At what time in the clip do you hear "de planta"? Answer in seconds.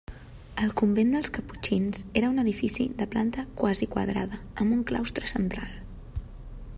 3.01-3.45